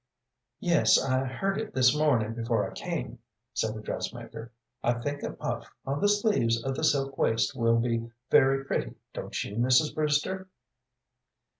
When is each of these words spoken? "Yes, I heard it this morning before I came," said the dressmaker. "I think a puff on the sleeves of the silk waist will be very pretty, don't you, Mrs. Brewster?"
"Yes, 0.59 0.99
I 0.99 1.25
heard 1.25 1.59
it 1.61 1.75
this 1.75 1.95
morning 1.95 2.33
before 2.33 2.67
I 2.67 2.73
came," 2.73 3.19
said 3.53 3.75
the 3.75 3.81
dressmaker. 3.83 4.51
"I 4.83 4.93
think 4.93 5.21
a 5.21 5.29
puff 5.33 5.67
on 5.85 6.01
the 6.01 6.09
sleeves 6.09 6.63
of 6.65 6.73
the 6.75 6.83
silk 6.83 7.19
waist 7.19 7.55
will 7.55 7.77
be 7.77 8.09
very 8.31 8.65
pretty, 8.65 8.95
don't 9.13 9.43
you, 9.43 9.57
Mrs. 9.57 9.93
Brewster?" 9.93 10.49